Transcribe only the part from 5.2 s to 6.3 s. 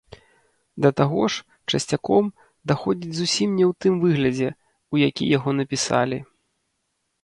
яго напісалі.